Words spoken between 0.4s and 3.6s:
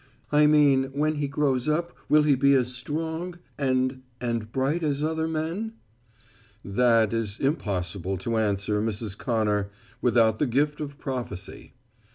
mean, when he grows up will he be as strong